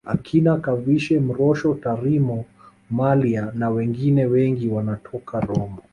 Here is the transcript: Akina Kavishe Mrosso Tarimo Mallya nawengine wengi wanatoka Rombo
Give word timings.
Akina 0.13 0.53
Kavishe 0.61 1.19
Mrosso 1.19 1.73
Tarimo 1.73 2.45
Mallya 2.89 3.51
nawengine 3.55 4.25
wengi 4.25 4.67
wanatoka 4.67 5.39
Rombo 5.39 5.83